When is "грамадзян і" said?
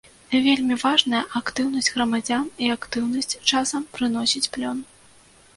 1.97-2.71